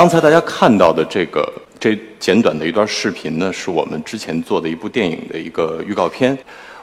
[0.00, 1.46] 刚才大家看到的这个
[1.78, 6.34] 这简短的一段视频呢，是我们之前做的一部电影的一个预告片。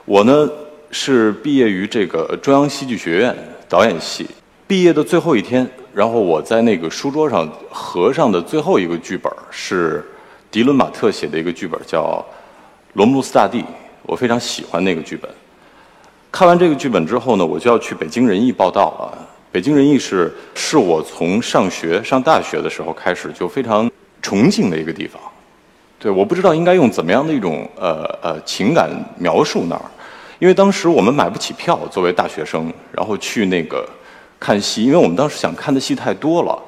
[0.06, 0.48] 我呢
[0.92, 3.36] 是毕业于这个中央戏剧学院
[3.68, 4.28] 导演系，
[4.68, 10.06] 毕业的最后一天，然后我在那个书桌上合上的最后一个剧本是
[10.52, 12.24] 迪伦马特写的一个剧本，叫
[12.94, 13.62] 《罗姆路斯大帝》，
[14.04, 15.28] 我非常喜欢那个剧本。
[16.32, 19.28] 看完这个剧本之后呢，我就要去北京人艺报道了。
[19.58, 23.90] 北京人艺是是我从上学上大学的时候开始就非常
[24.22, 25.20] 崇敬的一个地方。
[25.98, 29.82] 对，我不知道应该用怎么样的一种呃呃情感描述那儿，
[30.38, 33.84] 因为当时我们买不起票，作为大学生，然后去那个
[34.40, 36.60] 看戏，因为我们当时想看的戏太多了，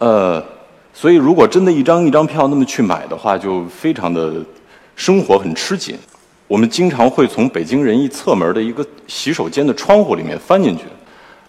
[0.00, 0.44] 呃，
[0.92, 4.44] 所以如果真的一张一张票那么去买的话，就非常的
[4.96, 5.96] 生活很吃紧。
[6.48, 10.82] 我们经常会从北京人艺侧门的一个洗手间的窗户里面翻进去。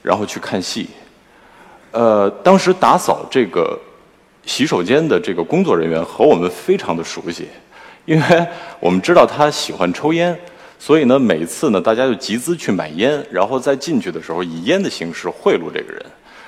[0.02, 0.90] 然后去看戏，
[1.92, 3.78] 呃，当时打扫这个
[4.46, 7.48] 洗手间的这个工作人员和我们非常的熟悉，
[8.06, 8.48] 因为
[8.80, 10.38] 我们知道他喜欢抽烟，
[10.80, 16.04] 所以呢，每次呢，大家就集资去买烟，然后再进去的时候以烟的形式贿赂这个人，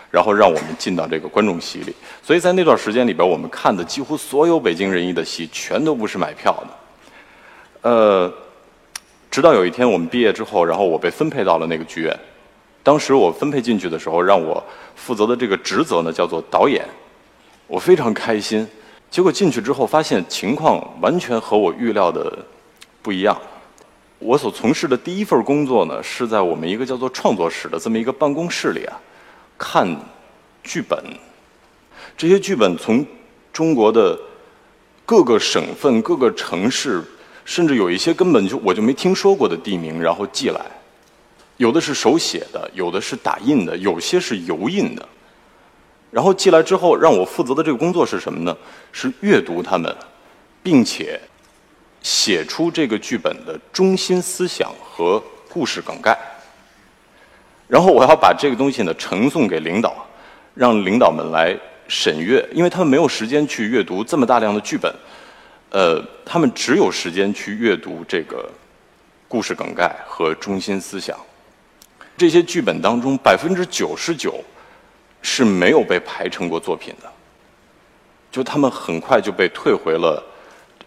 [0.09, 1.93] 然后让我们进到这个观众席里。
[2.23, 7.89] 所以在那段时间里边，我们看的几乎所有北京人艺的戏，全都不是买票的。
[7.89, 8.33] 呃，
[9.29, 12.17] 直到有一天我们毕业之后，然后我被分配到了那个剧院。
[12.83, 14.63] 当时我分配进去的时候，让我
[14.95, 16.87] 负责的这个职责呢，叫做导演。
[17.67, 18.67] 我非常开心。
[19.09, 22.37] 结果进去之后，发现情况完全和我预料的
[23.01, 23.37] 不一样。
[24.19, 28.99] 我所从事的第一份工作呢，是在我们一个叫做创作室的这么一个办公室里啊，
[29.57, 29.87] 看
[30.63, 30.97] 剧本。
[32.17, 33.05] 这些剧本从
[33.51, 34.17] 中国的
[35.05, 37.03] 各个省份、各个城市，
[37.43, 40.61] 甚至有一些根本就我就没听说过的地名，然后寄来。
[41.61, 45.07] 有的是手写的，有的是打印的，有些是油印的。
[46.09, 48.57] 然后寄来之后，让我负责的这个工作是什么呢？
[48.91, 49.95] 是阅读它们，
[50.63, 51.21] 并且
[52.01, 56.17] 写出这个剧本的中心思想和故事梗概。
[57.67, 60.03] 然后我要把这个东西呢呈送给领导，
[60.55, 61.55] 让领导们来
[61.87, 64.91] 审阅，因为他们没有时间去阅读这么大量的剧本，
[65.69, 68.49] 呃，他们只有时间去阅读这个
[69.27, 71.15] 故事梗概和中心思想。
[72.21, 74.35] 这些剧本当中，百分之九十九
[75.23, 77.11] 是没有被排成过作品的，
[78.29, 80.23] 就他们很快就被退回了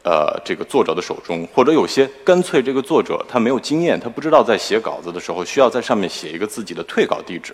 [0.04, 7.52] 呃这个作者的手中，或者有些干脆这个作者他没有经验，他不知道在写稿子的时候需要在上面写一个自己的退稿地址，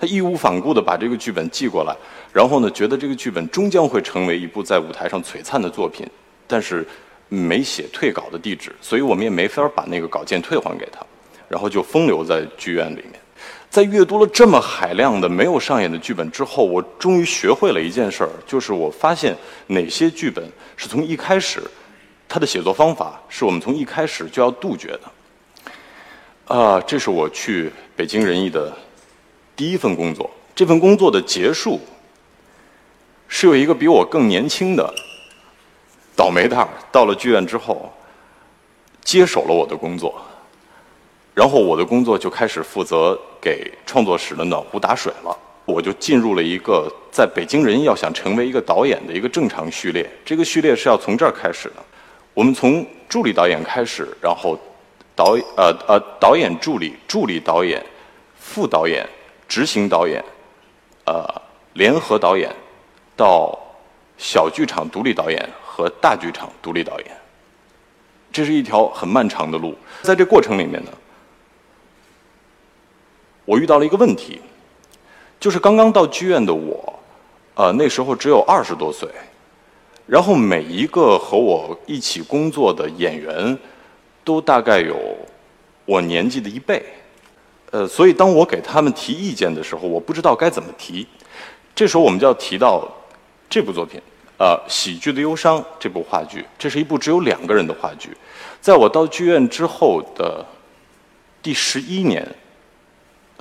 [0.00, 1.94] 他义无反顾的把这个剧本寄过来，
[2.32, 6.04] 然后呢觉得这个剧本终将会成为一部在舞台上璀璨的作品，
[6.48, 6.84] 但是
[7.28, 10.98] 没写退稿的地址，所以我们也没法把那个稿件退还给他。
[11.52, 13.20] 然后就风流在剧院里面，
[13.68, 19.36] 在阅读了这么海量的没有上演的剧本之后，我终于学会了一件事儿，就是我发现
[19.66, 20.42] 哪些剧本
[20.78, 21.62] 是从一开始，
[22.26, 26.56] 它的写作方法是我们从一开始就要杜绝的。
[26.56, 28.74] 啊，这是我去北京人艺的
[29.54, 30.30] 第一份工作。
[30.54, 31.78] 这份工作的结束，
[33.28, 34.90] 是有一个比我更年轻的
[36.16, 37.92] 倒霉蛋儿到了剧院之后，
[39.04, 40.18] 接手了我的工作。
[41.34, 45.34] 然后我的工作就开始负责给创作室的暖壶打水了，
[45.64, 50.06] 我就进入了一个在北京人要想成为一个导演的一个正常序列。
[50.26, 51.76] 这个序列是要从这儿开始的，
[52.34, 54.58] 我们从助理导演开始，然后
[55.16, 57.82] 导呃呃导演助理、助理导演、
[58.38, 59.08] 副导演、
[59.48, 60.22] 执行导演，
[61.06, 61.24] 呃
[61.72, 62.54] 联合导演，
[63.16, 63.58] 到
[64.18, 67.08] 小剧场独立导演和大剧场独立导演。
[68.30, 70.90] 这是一条很漫长的路，在这过程里面呢。
[73.44, 74.40] 我遇到了一个问题，
[75.40, 77.00] 就是刚刚到剧院的我，
[77.54, 79.08] 呃，那时候只有二十多岁，
[80.06, 83.58] 然后每一个和我一起工作的演员，
[84.22, 84.96] 都大概有
[85.84, 86.84] 我年纪的一倍，
[87.72, 91.04] 呃，所以当我给他们提意见的时候，我不知道该怎么提。
[91.74, 92.86] 这时候我们就要提到
[93.50, 94.00] 这部作品，
[94.38, 98.16] 呃，《喜剧的忧伤》这部话剧，这是一部只有两个人的话剧，
[98.60, 100.46] 在我到剧院之后的
[101.42, 102.24] 第十一年。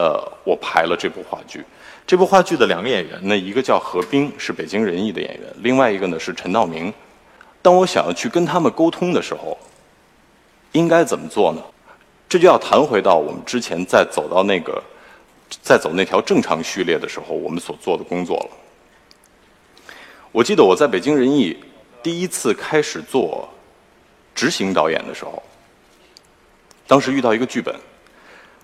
[0.01, 1.63] 呃，我排了这部话剧。
[2.07, 6.91] 这部话剧的两个演员，呢一个叫何冰，是北京人艺的演员；另外一个呢是陈道明。
[7.61, 9.55] 当我想要去跟他们沟通的时候，
[10.71, 11.61] 应该怎么做呢？
[12.27, 14.81] 这就要谈回到我们之前在走到那个，
[15.61, 18.49] 在走那条正常序列的时候，我们所做的工作了。
[20.31, 21.55] 我记得我在北京人艺
[22.01, 23.47] 第一次开始做
[24.33, 25.43] 执行导演的时候，
[26.87, 27.75] 当时遇到一个剧本，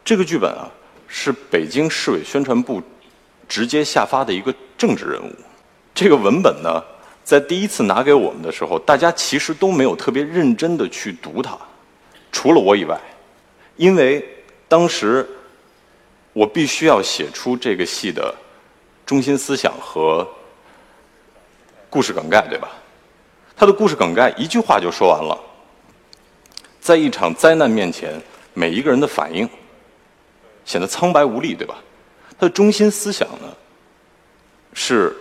[0.04, 0.72] 这个剧本啊。
[1.08, 2.82] 是北京市委宣传部
[3.48, 5.32] 直接下发的一个政治任务，
[5.96, 6.84] 这个文本呢，
[7.24, 11.58] 在第一次拿给我们的时候，大家其实都没有特别认真的去读它，
[12.32, 13.00] 除了我以外，
[13.78, 14.24] 因为
[14.68, 15.28] 当时
[16.34, 18.36] 我必须要写出这个戏的
[19.06, 20.28] 中心思想和
[21.90, 22.70] 故事梗概，对吧？
[23.56, 25.36] 他的故事梗概一句话就说完了，
[26.80, 28.22] 在一场灾难面前，
[28.54, 29.50] 每一个人的反应
[30.68, 31.76] 显得苍白无力，对吧？
[32.38, 33.48] 他的中心思想呢，
[34.74, 35.16] 是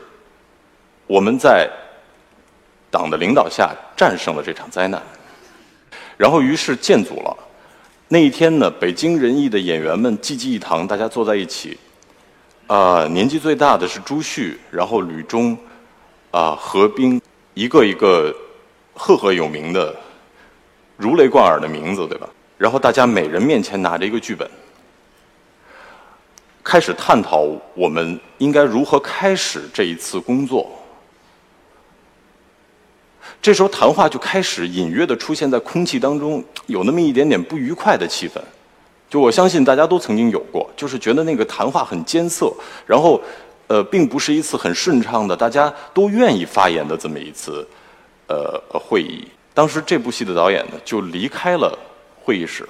[1.07, 1.71] 我们在
[2.91, 5.01] 党的领导下战胜了这场灾难，
[6.19, 7.35] 然后于是建组了。
[8.09, 11.79] 那一天呢，北京人艺的演员们济济一堂，大家坐在一起。
[12.67, 15.57] 啊，年纪最大的是朱旭，然后吕中，
[16.33, 17.23] 啊何冰。
[17.55, 18.35] 一个一个
[18.93, 19.97] 赫赫有名的、
[20.99, 22.29] 如雷贯耳的名字，对吧？
[22.59, 24.47] 然后大家每人面前拿着一个剧本，
[26.67, 30.69] 开始探讨我们应该如何开始这一次工作。
[33.41, 38.41] 这时候谈话就开始隐约的出现在空气当中，有那么一点点不愉快的气氛。
[39.09, 42.53] 就我相信大家都曾经有过，就是觉得那个谈话很艰涩，
[42.85, 43.23] 然后。
[43.69, 47.67] 呃，并不是一次很顺畅的，大家都愿意发言的这么一次，
[48.29, 49.27] 呃，会议。
[49.53, 51.77] 当时这部戏的导演呢，就离开了
[52.23, 52.65] 会议室。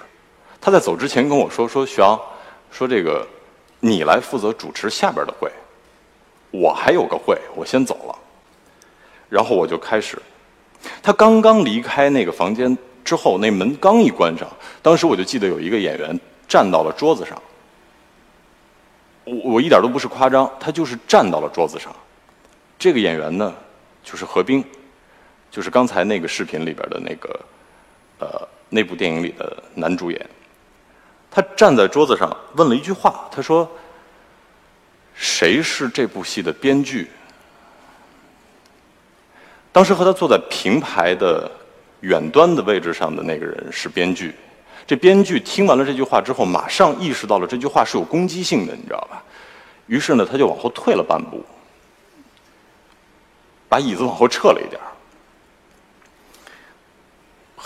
[0.58, 2.18] 他在走之前跟我说：“说徐昂，
[2.70, 3.28] 说这个
[3.80, 5.50] 你来负责主持下边的会，
[6.50, 8.18] 我还有个会，我先走了。”
[9.28, 10.20] 然后我就开始。
[11.02, 14.48] 他刚刚离开那个房间之后，那门刚一关上，
[14.82, 17.40] 当时我就记得有一个演员站到了桌子上。
[19.24, 21.92] 我我一点都不是夸张，他就是站到了桌子上。
[22.78, 23.52] 这个演员呢，
[24.04, 24.64] 就是何冰，
[25.50, 27.40] 就是刚才那个视频里边的那个，
[28.20, 30.26] 呃，那部电影里的男主演。
[31.36, 33.70] 他站在桌子上问了一句话，他说
[35.14, 37.10] ：“谁是这部戏的编剧？”
[39.70, 41.50] 当时和他坐在平排的
[42.00, 44.34] 远端的位置上的那个人是编剧。
[44.86, 49.22] 这编剧听完了这句话之后，马上意识到了这句话是有攻击性的，你知道吧？
[49.88, 51.44] 于是呢，他就往后退了半步，
[53.68, 54.80] 把椅子往后撤了一点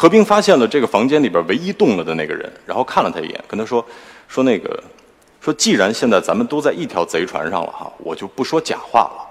[0.01, 3.85] 何冰发现了这个房间里边唯一动了的那个人，然后看了他一眼，跟他说
[4.29, 4.83] ：“说那个，
[5.43, 9.29] 说既然现在咱们都在一条贼船上了哈，我就不说假话了。”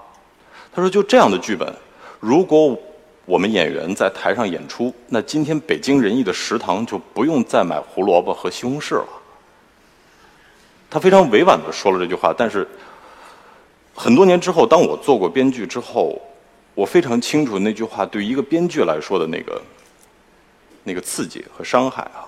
[0.72, 1.74] 他说：“就这样的剧本，
[2.20, 2.78] 如果……”
[3.26, 9.08] 我们演员在台上演出，那今天北京人艺的食堂就不用再买胡萝卜和西红柿了。
[10.88, 12.66] 他非常委婉的说了这句话，但是
[13.92, 16.16] 很多年之后，当我做过编剧之后，
[16.74, 19.60] 我非常清楚那句话对于一个编剧来说的那个
[20.84, 22.26] 那个刺激和伤害啊。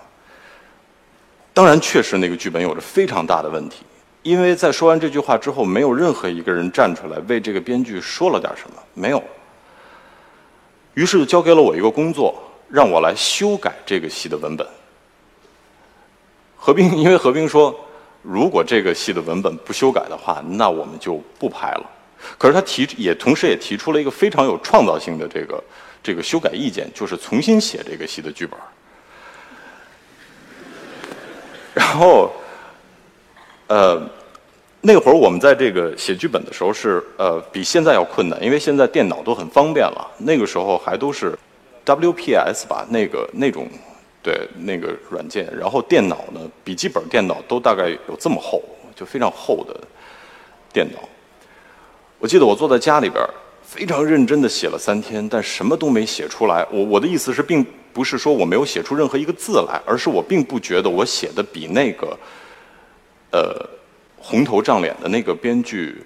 [1.53, 3.83] 当然，确实那个剧本有着非常大的问题，
[4.23, 9.23] 因为在说完这句话之后，没有任何一个人站出来为这个编剧说了点什么，没有。
[10.95, 14.67] 于是就交给了我一个工作，让我来修改这个戏的文本。
[16.55, 17.75] 何冰，因为何冰说，
[18.21, 21.89] 如果这个戏的文本不修改的话，那我们就不拍了。
[22.37, 25.61] 可是他提也同时也提出了一个非常有创造性的这个
[26.03, 28.59] 这个修改意见，就是重新写这个戏的剧本。
[31.73, 32.31] 然后，
[33.67, 34.01] 呃。
[34.85, 40.11] 那会儿我们在这个写剧本的时候是呃比现在要困难，因为现在电脑都很方便了。
[40.17, 41.33] 那个时候还都是
[41.85, 43.65] WPS 吧，那个那种
[44.21, 45.47] 对那个软件。
[45.57, 48.61] 然后电脑呢，笔记本电脑都大概有这么厚，
[48.93, 49.79] 就非常厚的
[50.73, 50.99] 电脑。
[52.19, 53.25] 我记得我坐在家里边
[53.73, 56.65] 非常认真的写了三天，但什么都没写出来。
[56.71, 62.17] 我我的意思是，并不是说我没有写出任何一个字来，而是我并不觉得我写的比那个
[63.31, 63.69] 呃。
[64.25, 66.01] 红头胀脸的那个编剧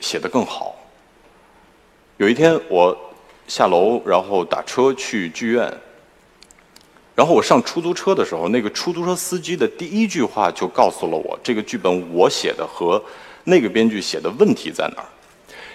[0.00, 0.74] 写的更好。
[2.16, 2.98] 有一天我
[3.46, 5.70] 下楼，然后打车去剧院，
[7.14, 13.04] 然后我上出租车的时候，那个出租车司机的第一句话就告诉了我，这个剧本我写的和
[13.44, 15.08] 那个编剧写的问题在哪儿。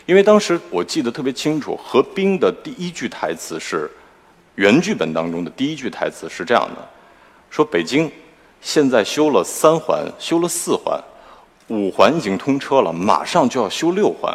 [0.06, 3.90] 因为当时我记得特别清楚，何冰的第一句台词是
[4.56, 6.90] 原剧本当中的第一句台词是这样的：
[7.50, 8.12] 说北京
[8.62, 11.00] 现在修了三环，修了四环。
[11.68, 14.32] 五环已经通车了，马上就要修六环。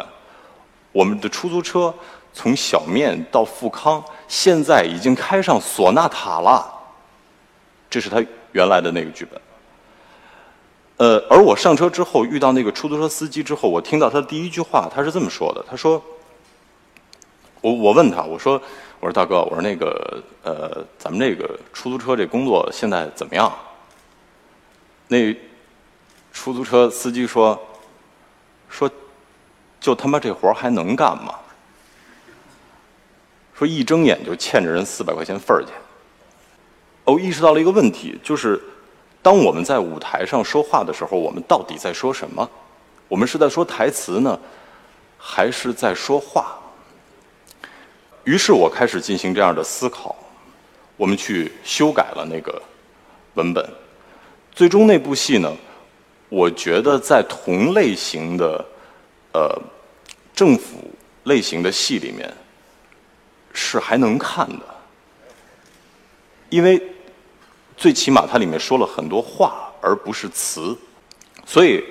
[0.91, 1.93] 我们的出租车
[2.33, 6.69] 从小面到富康，现在已经开上索纳塔了。
[7.89, 9.39] 这是他原来的那个剧本。
[11.01, 15.99] 呃，而我上车之后遇到那个出租车司机之后，我听到他第一句话，他是这么说的：“他说，
[17.59, 18.61] 我我问他，我说，
[18.99, 23.51] 我说大哥，我说那个呃，咱们这个出租车这工作现在怎么样？”
[25.09, 25.35] 那。
[26.33, 27.61] 出租车司机说
[28.69, 28.89] ：“说，
[29.81, 31.35] 就他妈这活还能干吗？”
[33.53, 35.73] 说一睁眼就欠着人四百块钱份儿去。
[37.03, 38.61] 我意识到了一个问题，就是
[39.21, 42.49] 当我们在舞台上说话的时候，我们到底在说什么？
[43.07, 44.39] 我们是在说台词呢，
[45.17, 46.57] 还是在说话？
[48.23, 50.15] 于是我开始进行这样的思考，
[50.95, 52.61] 我们去修改了那个
[53.33, 53.67] 文本，
[54.51, 55.51] 最终那部戏呢，
[56.29, 58.65] 我觉得在同类型的
[59.33, 59.61] 呃
[60.33, 60.89] 政府
[61.23, 62.31] 类型的戏里面
[63.53, 64.65] 是还能看的，
[66.49, 66.81] 因为
[67.81, 70.77] 最起码它里面说了很多话，而不是词，
[71.43, 71.83] 所以。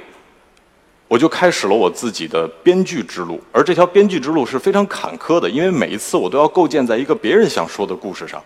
[1.09, 8.41] 我就开始了我自己的编剧之路，而这条编剧之路是非常坎坷的，因为每一次我都要构建在一个别人想说的故事上，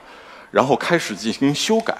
[0.51, 1.95] 然后开始进行修改。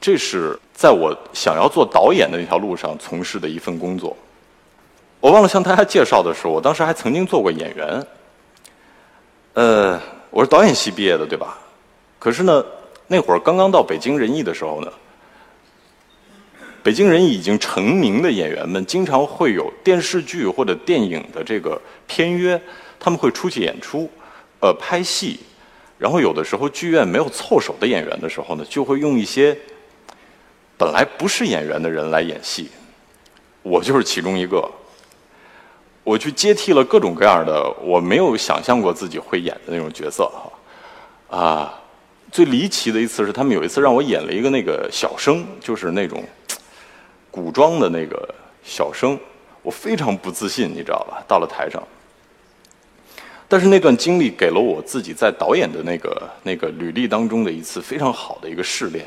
[0.00, 4.16] 这是在我想要做导演的那条路上从事的一份工作。
[5.20, 8.06] 我忘了向大家介绍的是，我当时还曾经做过演员。
[9.52, 11.58] 呃，我是导演系毕业的，对吧？
[12.18, 12.64] 可是呢，
[13.12, 14.92] 那会儿刚刚到北京人艺的时候呢。
[16.80, 22.58] 北京人艺已经成名的演员们，经常会有电视剧或者电影的这个片约，
[23.00, 24.08] 他们会出去演出，
[24.60, 25.40] 呃，拍戏。
[25.98, 29.54] 然后有的时候剧院没有凑手的演员的时候呢，就会用一些
[30.78, 32.70] 本来不是演员的人来演戏。
[33.62, 34.70] 我就是其中一个。
[36.02, 40.24] 我去接替了各种各样的我没有想象过自己会演的那种角色
[41.28, 41.38] 哈。
[41.38, 41.79] 啊，
[42.30, 46.24] 最离奇的一次是他们有一次让我演了一个那个小生，就是那种。
[47.32, 48.34] 古装的那个
[48.64, 49.16] 小生，
[49.62, 51.22] 我非常不自信，你知道吧？
[51.28, 51.80] 到了台上，
[53.46, 59.06] 但是那段经历给了我自己在导演的那个那个履历当中的一次非常好的一个试炼。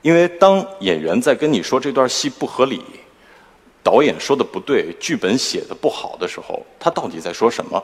[0.00, 2.82] 因为当演员在跟你说这段戏不合理，
[3.84, 7.80] 导演说的不对，剧本写的不好的时候，他到底在说什么？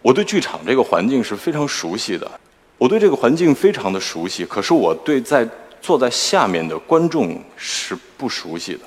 [0.00, 2.30] 我对剧场这个环境是非常熟悉的，
[2.78, 5.48] 我对这个环境非常的熟悉，可是我对在。
[5.78, 8.80] 坐在下面的观众是不熟悉的，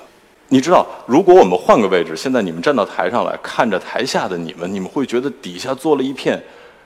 [0.48, 6.42] 你知道，如果我们换个位置，现在你们站到台上来看着台下的你们，你们会觉得底下坐了一片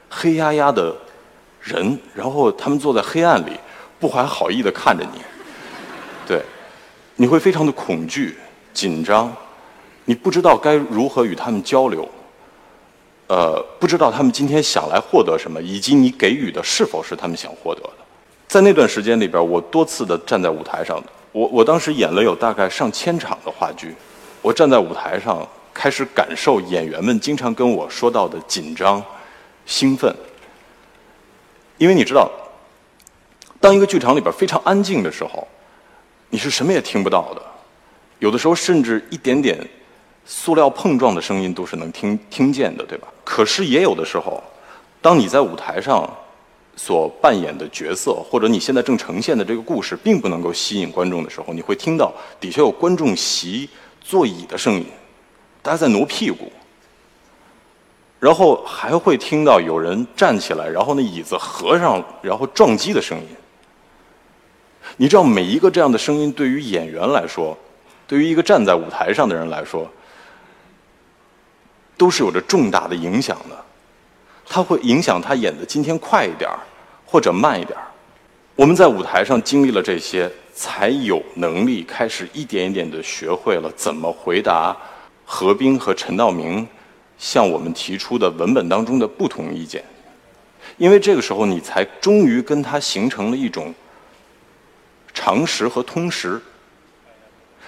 [0.08, 0.94] 黑压压的
[1.61, 3.58] 人，然后他们坐在黑暗里，
[3.99, 5.18] 不怀好意的看着你，
[6.28, 6.40] 对，
[7.16, 8.37] 你会非常的恐惧、
[8.73, 9.34] 紧张，
[10.04, 12.08] 你不知道该如何与他们交流，
[13.26, 17.90] 呃，不知道他们今天想来获得什么，以及你给予的是否是他们想获得的。
[18.47, 21.02] 在那段时间里边，我多次的站在舞台上，
[21.33, 23.95] 我我当时演了有大概上千场的话剧，
[24.43, 29.02] 我站在舞台上开始感受演员们经常跟我说到的紧张、
[29.66, 30.14] 兴奋，
[31.78, 32.31] 因为你知道，
[33.59, 35.49] 当一个剧场里边非常安静的时候，
[36.28, 37.43] 你是什么也听不到的，
[38.19, 39.59] 有的时候甚至一点点
[40.25, 43.09] 塑料碰撞的声音都是能听听见的，对吧？
[43.25, 44.43] 可是也有的时候，
[45.00, 46.09] 当你在舞台上。
[46.76, 54.85] 所扮演的角色，或者你现在正呈现的这个故事，并不能够吸引观众的时候，你会听到底下有观众席座椅的声音，
[55.62, 56.50] 大家在挪屁股，
[58.19, 63.26] 然后还会听到有人站起来，然后那椅子合上，然后撞击的声音。
[64.97, 67.57] 你知道，每一个这样的声音，对于演员来说，
[68.09, 69.88] 对于一个站在舞台上的人来说，
[71.96, 73.64] 都是有着重大的影响的。
[74.46, 76.58] 它会影响他演的今天快一点儿，
[77.06, 77.86] 或者慢一点儿。
[78.54, 84.76] 我们在舞台上经历了这些，才有能力开始一点一点的学会了怎么回答
[85.24, 86.66] 何冰和陈道明
[87.18, 89.82] 向我们提出的文本当中的不同意见。
[90.76, 93.74] 因为这个时候，你才终于跟他形成了一种
[95.12, 96.40] 常识和通识。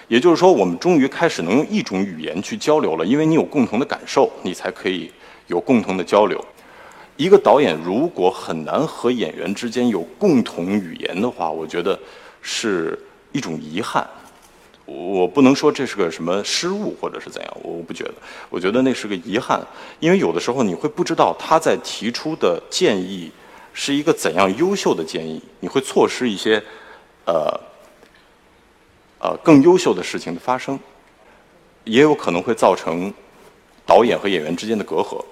[0.08, 5.10] 也就是说，我们终于开始能用一种语言去交流了，因为你有共同的感受，你才可以
[5.48, 6.42] 有共同的交流。
[7.16, 11.98] 一个导演如果很难和演员之间有共同语言的话，我觉得
[12.42, 12.98] 是
[13.32, 14.06] 一种遗憾。
[14.84, 18.14] 我不能说这是个什么失误或者是怎样，我不觉得。
[18.48, 19.60] 我觉得那是个遗憾，
[19.98, 23.28] 因为有的时候你会不知道他在提出的建议
[23.72, 26.62] 是一个怎样优秀的建议，你会错失一些
[27.24, 27.58] 呃
[29.42, 30.78] 更优秀的事情的发生，
[31.84, 33.12] 也有可能会造成
[33.84, 35.24] 导演和演员之间的隔阂。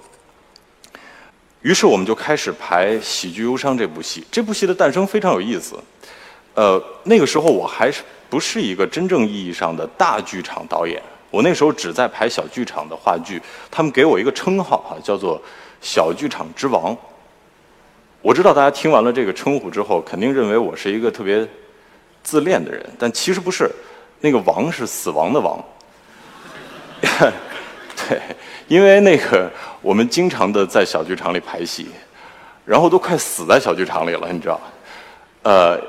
[1.61, 4.23] 于是我们就开始排《喜剧忧伤》这部戏。
[4.31, 5.75] 这部戏的诞生非常有意思。
[6.53, 11.01] 呃，那个时候我还是不是一个真正意义上的大剧场导演。
[11.31, 13.41] 我那时候只在排小剧场的话剧。
[13.71, 15.41] 他们给我一个称号哈，叫做
[15.81, 16.95] “小剧场之王”。
[18.21, 21.45] 我知道大家听完了这个称呼之后，肯定认为我是一个特别
[22.23, 23.69] 自恋的人，但其实不是。
[24.25, 25.63] 那个“王”是死亡的“王”。
[27.95, 28.19] 对，
[28.67, 29.47] 因为那个。
[29.85, 31.85] 我们经常的在小剧场里排戏，
[32.65, 34.59] 然后都快死在小剧场里了，你知道？
[35.43, 35.79] 呃，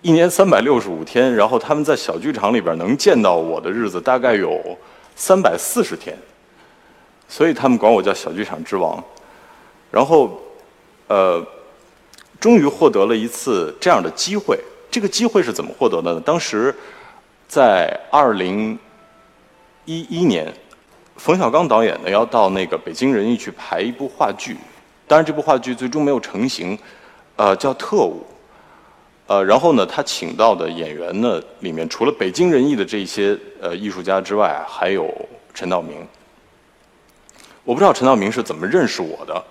[0.00, 4.58] 一年三百六十五天，然后他们在小剧场里边能见到我的日子大概有
[5.14, 6.16] 三百四十天，
[7.28, 9.04] 所以他们管我叫小剧场之王。
[9.90, 10.40] 然后，
[11.08, 11.46] 呃，
[12.40, 14.58] 终于获得了一次这样的机会。
[14.90, 16.22] 这个机会是怎么获得的呢？
[16.24, 16.74] 当时
[17.52, 18.78] 在二零
[19.84, 20.50] 一一年，
[21.16, 24.56] 冯小刚导演呢要到那个北京人艺去排一部话剧，
[25.06, 26.78] 当然这部话剧最终没有成型，
[27.36, 28.24] 呃，叫《特务》。
[29.26, 35.14] 呃，然后呢，他请到的演员呢，里面除了北京人艺的这些呃艺术家之外，还有
[35.52, 35.98] 陈道明。
[37.64, 39.44] 我不知道陈道明是怎么认识我的，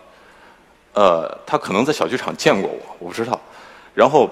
[0.93, 3.39] 呃，他可能在小剧场见过我，我不知道。
[3.93, 4.27] 然后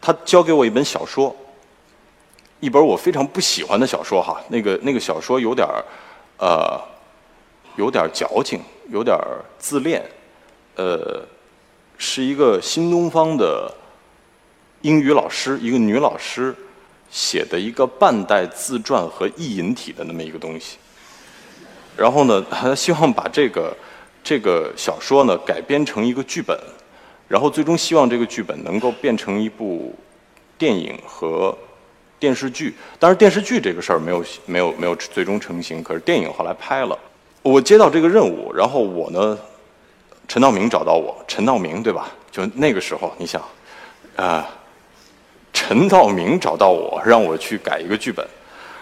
[0.00, 1.34] 他交给我一本小说，
[2.66, 5.84] 一本我非常不喜欢的小说哈，那个那个小说有点儿
[6.36, 6.80] 呃
[7.76, 9.16] 有点矫情，有点
[9.56, 10.04] 自恋，
[10.74, 11.24] 呃。
[11.98, 13.72] 是一个新东方的
[14.82, 16.54] 英语老师，一个女老师
[17.10, 20.76] 写的一个半代自传和意淫体的那么一个东西。
[21.96, 23.74] 然后呢，他希望把这个
[24.22, 26.54] 这个小说呢改编成一个剧本，
[27.28, 29.94] 然后最终希望这个剧本能够变成一部
[30.58, 31.56] 电影和
[32.18, 32.74] 电视剧。
[32.98, 36.98] 但是，电视剧这个事儿没有没有没有最终成型，可是电影后来拍了。
[37.42, 39.38] 我接到这个任务，然后我呢。
[40.28, 42.08] 陈道明找到我，陈道明对吧？
[42.32, 43.40] 就那个时候，你想，
[44.16, 44.44] 啊，
[45.52, 48.26] 陈道明找到我，让我去改一个剧本，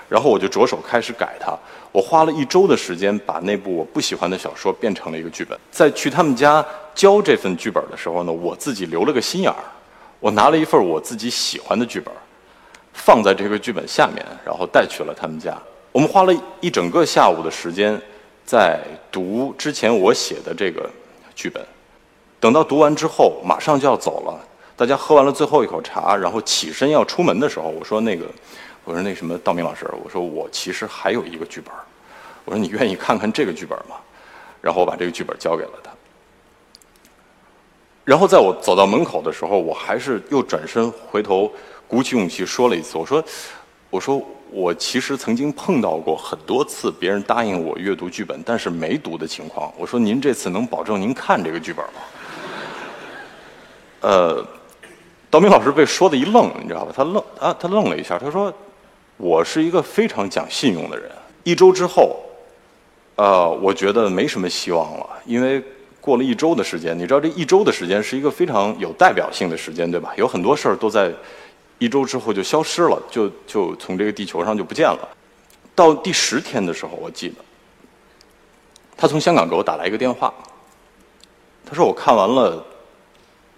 [0.08, 1.54] 然后我就着手开始改它。
[1.92, 5.58] 我花了一周的时间，把那部我不喜欢的小说变成了一个剧本。
[5.70, 6.64] 在去他们家
[6.94, 9.64] 交这份剧本的时候呢，我自己留了个心眼儿，
[10.20, 12.10] 我拿了一份我自己喜欢的剧本，
[12.94, 15.54] 放在这个剧本下面，然后带去了他们家。
[15.92, 18.00] 我们花了一整个下午的时间，
[18.46, 18.80] 在
[19.12, 20.88] 读之前我写的这个。
[21.36, 21.60] 剧本，
[22.38, 24.40] 等到读完之后，马上就要走了。
[24.76, 28.24] 大家喝完了最后一口茶，然后起身要出门的时候，我说：“那个，
[28.84, 31.74] 我说那什么，道明老师，我说我其实还有一个剧本，
[32.44, 33.96] 我说你愿意看看这个剧本吗？”
[34.62, 35.90] 然后我把这个剧本交给了他。
[38.04, 41.50] 然后在我走到门口的时候，我还是又转身回头，
[41.88, 43.24] 鼓起勇气说了一次：“我说，
[43.90, 49.72] 我说。”我其实曾经碰到过很多次别人答应我阅读剧本，但是没读的情况。
[49.76, 52.00] 我说：“您这次能保证您看这个剧本吗？”
[54.02, 54.46] 呃，
[55.28, 56.92] 道明老师被说的一愣，你知道吧？
[56.94, 58.16] 他愣啊，他愣了一下。
[58.16, 58.52] 他说
[59.18, 61.10] ：“我是一个非常讲信用的人。”
[61.42, 62.16] 一周之后，
[63.16, 65.60] 呃，我觉得没什么希望了，因为
[66.00, 70.12] 过了一周的时间，你知道这一周的时间是一个非常有代表性的时间，对吧？
[70.16, 71.10] 有很多事儿都在。
[71.78, 75.08] 一周之后就消失了，就就从这个地球上就不见了。
[75.74, 77.36] 到第十天的时候，我记得，
[78.96, 80.32] 他从香港给我打来一个电话，
[81.66, 82.64] 他说我看完了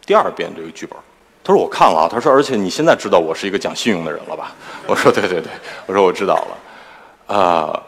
[0.06, 0.98] 第二遍这个剧本，
[1.44, 4.54] 他说我看了，他说而且你现在知道我是一个讲信用的人了吧？
[4.88, 5.52] 我说对对对，
[5.86, 7.82] 我说我知道了，啊，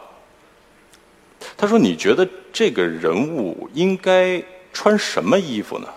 [1.57, 5.87] 他说你觉得这个人物应该穿什么衣服呢？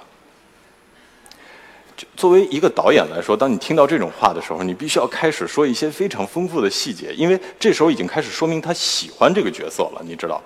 [2.17, 10.03] 作为一个导演来说，当你听到这种话的时候，你必须要开始说一些非常丰富的细节，因为这时候已经开始说明他喜欢这个角色了。
[10.05, 10.43] 你知道，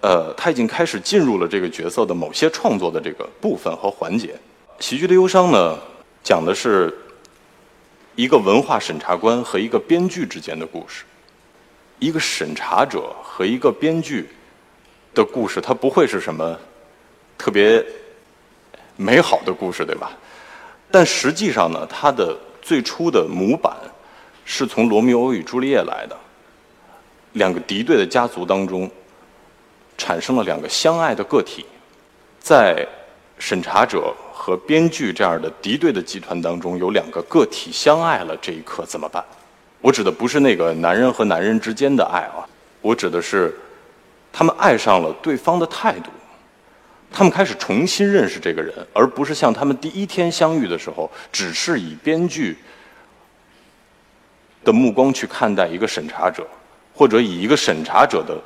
[0.00, 4.34] 呃，他已经开始进入了这个角色的某些创作的这个部分和环节。
[4.78, 5.78] 喜剧的忧伤呢，
[6.22, 6.96] 讲的是
[8.14, 11.04] 一个文化审查官和一个编剧之间的故事，
[11.98, 14.28] 一个审查者和一个编剧
[15.14, 16.58] 的故事，它不会是什么
[17.38, 17.84] 特别
[18.96, 20.10] 美好的故事，对吧？
[20.90, 23.76] 但实际上呢，它的最初的模板
[24.44, 26.16] 是从《罗密欧与朱丽叶》来的。
[27.32, 28.90] 两个敌对的家族当中，
[29.98, 31.66] 产生了两个相爱的个体。
[32.38, 32.86] 在
[33.38, 39.22] 审查者和编剧这样的敌对的集团当中，有两个个体相爱了，这一刻怎么办？
[39.82, 42.40] 我指的不是那个男人和男人之间的爱啊，
[42.80, 43.54] 我指的是
[44.32, 46.10] 他们爱上了对方的态度。
[47.10, 52.58] 他们开始重新认识这个人，而不是像他们第一天相遇的时候，只是以编剧
[54.62, 56.46] 的目光去看待一个审查者，
[56.94, 58.38] 或者以一个审查者的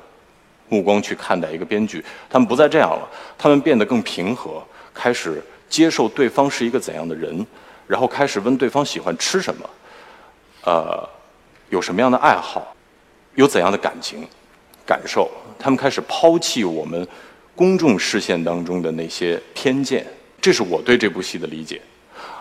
[0.69, 2.05] 目光去看待一个编剧。
[2.29, 4.63] 他们不再这样了，他们变得更平和，
[4.95, 7.45] 开始接受对方是一个怎样的人，
[7.89, 9.71] 然后开始问对方喜欢吃什么，
[10.63, 11.09] 呃，
[11.71, 12.73] 有什么样的爱好，
[13.35, 14.25] 有怎样的感情、
[14.87, 15.29] 感受。
[15.59, 17.05] 他们开始抛弃我们。
[17.61, 20.07] 公众视线当中的那些偏见，
[20.41, 21.79] 这是我对这部戏的理解。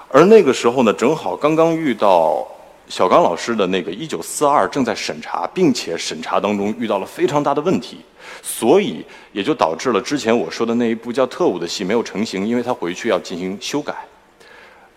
[0.08, 2.48] 而那个时候呢，正好刚刚遇到
[2.88, 7.98] 小刚老师的那个《一九四二》正在审查，并且审查当中遇到了非常大的问题，
[8.42, 13.94] 所以也就导致了之前我说的那一部叫《特务》的戏没有成型，因为他回去要进行修改。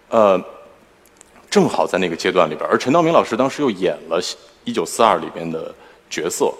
[0.09, 0.41] 呃，
[1.51, 4.23] 正好在那个阶段里边，而陈道明老师当时又演了
[4.63, 5.75] 《一九四二》里边的
[6.09, 6.55] 角色，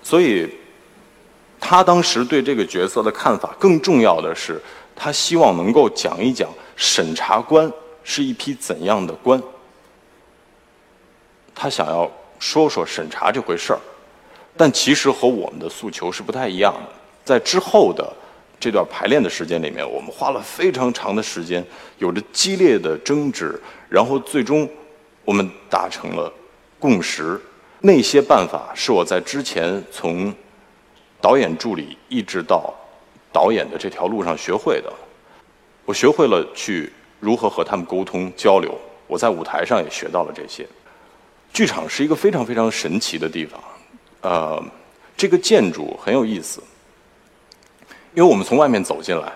[0.00, 0.48] 所以
[1.60, 4.60] 他当时对这个角色的看法，更重要的是，
[4.94, 7.70] 他希望能够讲一讲审查官
[8.02, 9.42] 是一批怎样的官。
[11.54, 13.80] 他想要说说审查这回事儿，
[14.56, 16.92] 但其实和我们的诉求是不太一样的。
[17.24, 18.10] 在之后的
[18.60, 21.64] 这段排练的时间里面，我们花了非常长的时间，
[21.98, 24.68] 有着激烈的争执，然后最终
[25.24, 26.32] 我们达成了
[26.78, 27.40] 共识。
[27.80, 30.32] 那些办法是我在之前从
[31.20, 32.72] 导演助理一直到
[33.32, 34.92] 导演的这条路上学会的。
[35.84, 40.66] 我学会了去如何和他们沟通交流，我在舞台上也学到了这些。
[41.52, 43.58] 剧场是一个非常非常神奇的地方，
[44.20, 44.62] 呃，
[45.16, 46.62] 这个建筑很有意思，
[48.14, 49.32] 因为我们从外面走进来，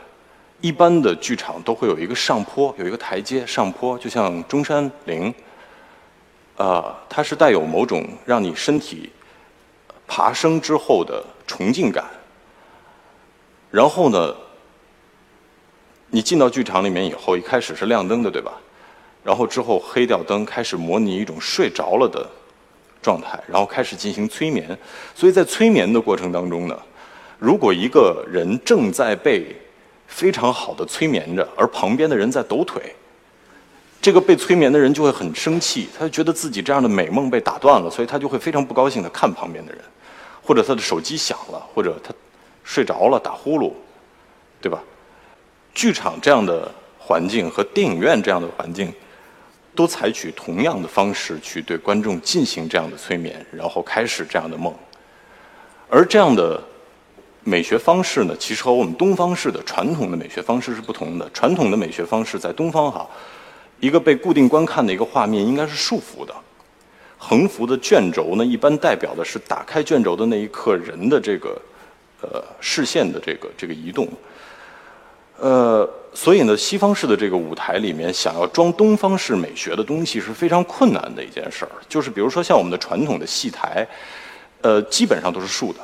[0.61, 5.35] 一般的剧场都会有一个上坡，有一个台阶上坡，就像中山陵，
[6.59, 9.11] 呃，它是带有某种让你身体
[10.15, 12.05] 爬升之后的崇敬感。
[13.71, 14.35] 然后呢，
[16.11, 18.53] 你进到剧场里面以后，一开始是亮灯的，对吧？
[19.25, 22.29] 然后之后黑掉灯，开始模拟一种睡着了的
[23.01, 24.79] 状态，然后开始进行催眠。
[25.15, 26.79] 所以在催眠的过程当中呢，
[27.39, 29.57] 如果一个人正在被
[30.07, 32.95] 非常好的催眠着，而旁边的人在抖腿，
[34.03, 39.81] 这个被催眠的人就会很生气，他就觉得自己这样的美梦被打断了，所以他就会非常不高兴的看旁边的人，
[40.43, 42.13] 或者他的手机响了，或者他
[42.65, 43.73] 睡着了打呼噜，
[44.61, 44.83] 对吧？
[45.73, 48.93] 剧场这样的环境和电影院这样的环境。
[49.75, 54.71] 都采取同样的方式去对观众进行这样的催眠，然后开始这样的梦。
[55.89, 56.63] 而这样的
[57.43, 61.27] 美学方式呢，其实和我们东方式的传统的美学方式是不同的。
[61.31, 63.09] 传统的美学方式在东方哈，
[63.81, 66.35] 一个被固定观看的一个画面应该是束缚的，
[67.25, 71.57] 横幅的卷轴呢，一般代表的是打开卷轴的那一刻人的这个
[72.21, 74.09] 呃视线的这个这个移动。
[75.39, 81.71] 呃，所以呢，西方式的这个舞台里面，想要装东方式美学的东西是非常困难的一件事儿。
[81.89, 83.87] 就是比如说像我们的传统的戏台，
[84.61, 85.79] 呃，基本上都是竖的，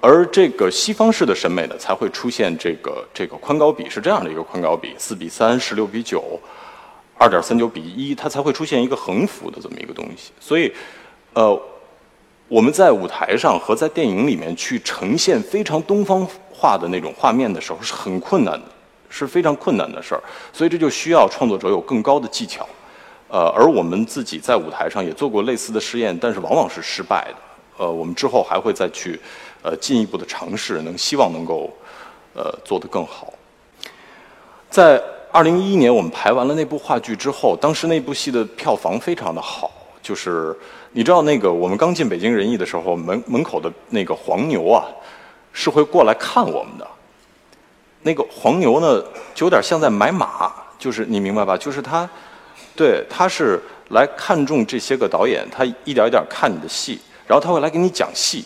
[0.00, 6.40] 而这个西方式的审美呢，才会出现这个这个宽高比是这样的一个宽高比，四比三、十六比九、
[7.18, 10.32] 二点三九比一，它才会出现一个横幅的这么一个东西。
[10.40, 10.72] 所以，
[11.34, 11.60] 呃，
[12.46, 16.26] 我们在舞台上和在电影里面去呈现非常东方。
[16.60, 18.66] 画的那种画面的时候是很困难的，
[19.08, 20.20] 是非常困难的事儿，
[20.52, 22.68] 所以这就需要创作者有更高的技巧，
[23.28, 29.20] 呃，而我们自己在舞台上也做过类似的试验，但是往往是失败的，呃，我们之后还会再去，
[29.62, 31.72] 呃，进一步的尝试，能希望能够，
[32.34, 33.32] 呃，做得更好。
[34.68, 35.00] 在
[35.30, 39.70] 二零一一年我们排完了那部话剧之后，当时那部戏的票房非常的好，
[40.02, 40.56] 就是
[40.92, 44.84] 你知道那个我们刚进北京人艺的时候，门门口的那个黄牛啊。
[45.50, 46.86] 是会过来看我们的，
[48.02, 49.02] 那个黄牛呢，
[49.34, 51.56] 就有点像在买马，就是你明白吧？
[51.56, 52.08] 就是他，
[52.76, 58.44] 对，他是来看中这些个导演，他一点一点看你的戏，然后他会来给你讲戏。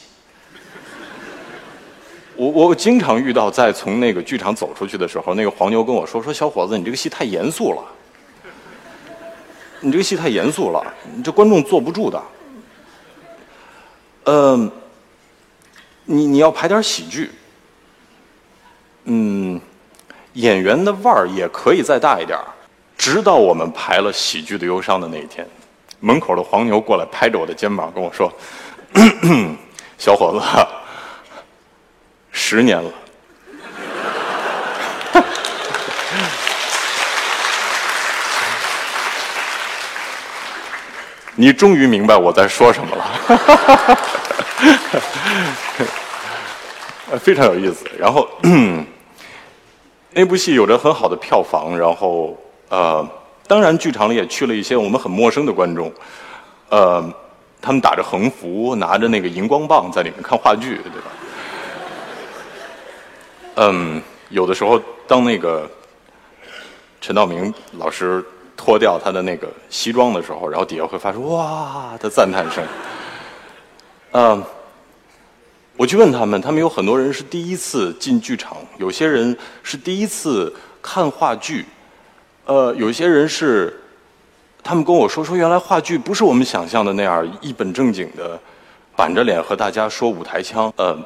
[2.36, 7.82] 我我经常遇到在从那个剧场走出去的时候，那个黄牛跟我说：“说小伙子，你这个戏太严肃了，
[9.80, 12.22] 你这个戏太严肃了，你这观众坐不住的。”
[14.24, 14.70] 嗯。
[16.04, 17.30] 你你要排点喜剧，
[19.04, 19.58] 嗯，
[20.32, 22.36] 演员的腕儿也可以再大一点。
[22.98, 25.46] 直到我们排了《喜剧的忧伤》的那一天，
[26.00, 28.30] 门口的黄牛过来拍着我的肩膀跟我说
[29.96, 30.40] ：“小伙子，
[32.54, 32.92] 十年了，
[41.34, 43.10] 你终于明白我在说什么了。
[47.18, 47.86] ”非常有意思。
[47.98, 48.28] 然后
[50.12, 52.36] 那部戏有着很好的票房，然后
[52.68, 53.02] 呃，
[53.46, 55.90] 当然剧场里也去了一些我们很陌生的观众，
[56.68, 57.02] 呃，
[57.62, 61.08] 他们打着横幅，拿着那个荧光棒在里面看话剧，对吧？
[63.56, 65.70] 嗯，有的时候当那个
[67.00, 68.24] 陈道明老师
[68.56, 72.64] 脱掉他的那个西装的时候，然后底下会发出哇的赞叹声，
[74.12, 74.44] 嗯。
[75.74, 81.64] 我去问他们，他们有很多人是第一次进剧场，有些人是第一次看话剧，
[82.44, 83.82] 呃，有些人是
[84.62, 88.38] 他们跟我说说，原来话剧不是我们想象的那样一本正经的，
[88.94, 90.70] 板着脸和大家说舞台腔。
[90.76, 90.96] 呃，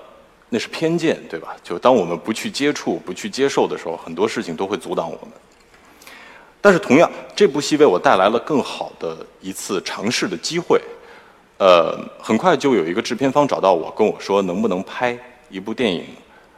[0.48, 1.56] 那是偏见，对吧？
[1.62, 5.30] 就当我们不去接触、不去接受的时候，很多事情都会阻挡我们。
[6.60, 10.80] 但是同样，这部戏为我带来了更好的一次尝试的机会。
[11.58, 16.04] 呃，很快就有一个制片方找到我，跟我说能不能拍一部电影。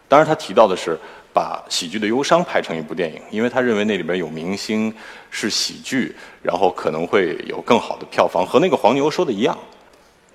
[0.09, 0.99] 当然，他提到的是
[1.33, 4.93] 把《喜剧的忧伤》拍成一部电影，因为他认为那里边有明星，
[5.31, 9.57] 是喜剧，然后可能会有更好的票房，和那个黄牛说的一样。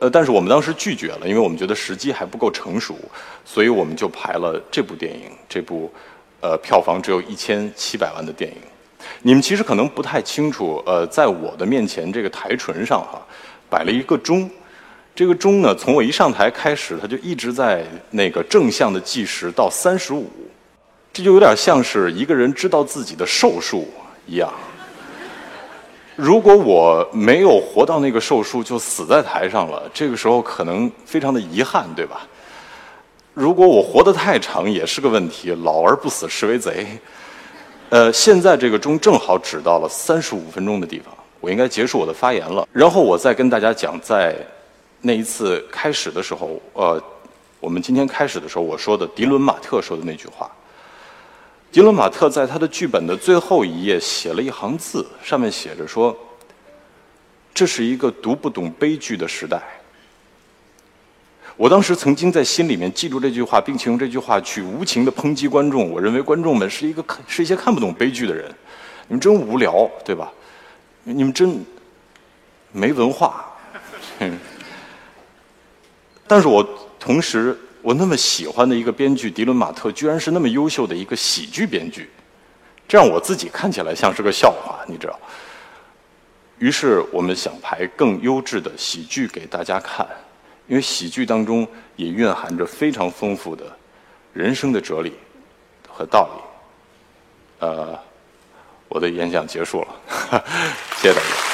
[0.04, 2.94] 呃，但是我们当时拒绝了，因为我们觉得时机还不够成熟，
[3.46, 5.90] 所以我们就排了这部电影，这部
[6.42, 8.58] 呃票房只有一千七百万的电影。
[9.22, 13.22] 你们其实可能不太清楚，呃，在我的面前这个台唇上哈。
[13.70, 14.52] 摆了一个钟，
[15.16, 20.30] 这个钟呢，从我一上台开始，它就一直在那个正向的计时到三十五，
[21.14, 23.88] 这就有点像是一个人知道自己的寿数
[24.28, 24.52] 一样。
[26.16, 32.28] 如果我没有活到那个寿数，就死在台上了，这个时候可能非常的遗憾，对吧？
[33.34, 36.86] 如果我活得太长，也是个问题，老而不死是为贼。
[37.90, 41.14] 呃，现在这个钟正好指到了三十五分钟的地方。
[41.40, 44.36] 我应该结束我的发言了，然后我再跟大家讲，在
[45.02, 47.02] 那一次开始的时候，呃，
[47.60, 50.50] 我们今天开始的时候我说的迪伦马特说的那句话。
[51.74, 56.16] 迪伦马特在他的剧本的最后一页写了一行字，上面写着说
[57.52, 59.60] ：“这是一个读不懂悲剧的时代。”
[61.58, 65.90] 我当时曾经在心里面记住这句话，并且用这句话去无情的抨击观众。
[65.90, 68.54] 我认为观众们是一个看是一些看不懂悲剧的人，
[69.08, 70.32] 你们真无聊，对吧？
[71.02, 71.66] 你们真
[72.72, 73.52] 没文化，
[76.28, 76.64] 但是我
[77.00, 82.10] 同时我那么喜欢的一个编剧迪伦马特，居然是那么优秀的一个喜剧编剧，
[82.88, 85.20] 这让我自己看起来像是个笑话，你知道？
[86.58, 90.08] 于是我们想拍更优质的喜剧给大家看，
[90.68, 93.66] 因为喜剧当中也蕴含着非常丰富的
[94.32, 95.14] 人生的哲理
[95.88, 98.00] 和道理，呃。
[98.90, 99.88] 我的演讲结束了，
[101.02, 101.53] 谢谢大家。